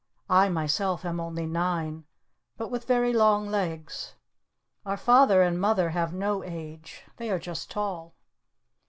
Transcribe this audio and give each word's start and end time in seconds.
I 0.31 0.49
myself 0.49 1.05
am 1.05 1.19
only 1.19 1.45
nine. 1.45 2.05
But 2.57 2.71
with 2.71 2.87
very 2.87 3.13
long 3.13 3.45
legs. 3.45 4.15
Our 4.83 4.97
Father 4.97 5.43
and 5.43 5.61
Mother 5.61 5.91
have 5.91 6.11
no 6.11 6.43
age. 6.43 7.03
They 7.17 7.29
are 7.29 7.37
just 7.37 7.69
tall. 7.69 8.15